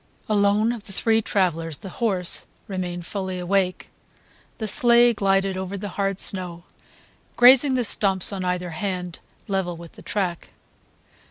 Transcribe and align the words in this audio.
Alone 0.27 0.71
of 0.71 0.85
the 0.85 0.91
three 0.91 1.21
travellers 1.21 1.77
the 1.77 1.89
horse 2.01 2.47
remained 2.67 3.05
fully 3.05 3.37
awake. 3.37 3.91
The 4.57 4.65
sleigh 4.65 5.13
glided 5.13 5.57
over 5.57 5.77
the 5.77 5.89
hard 5.89 6.17
snow, 6.19 6.63
grazing 7.37 7.75
the 7.75 7.83
stumps 7.83 8.33
on 8.33 8.43
either 8.43 8.71
hand 8.71 9.19
level 9.47 9.77
with 9.77 9.91
the 9.91 10.01
track. 10.01 10.49